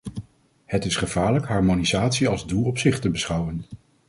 Het 0.65 0.85
is 0.85 0.95
gevaarlijk 0.95 1.45
harmonisatie 1.47 2.27
als 2.27 2.47
doel 2.47 2.65
op 2.65 2.77
zich 2.77 2.99
te 2.99 3.09
beschouwen. 3.09 3.65